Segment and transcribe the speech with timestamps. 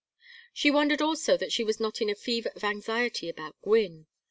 [0.51, 4.07] She wondered also that she was not in a fever of anxiety about Gwynne.